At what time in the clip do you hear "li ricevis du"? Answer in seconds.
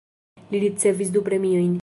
0.53-1.25